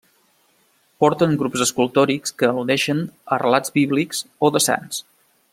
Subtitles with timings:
[1.03, 3.05] Porten grups escultòrics que al·ludeixen
[3.37, 5.07] a relats bíblics o de sants.